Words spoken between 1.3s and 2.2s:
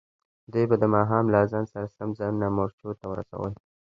له اذان سره سم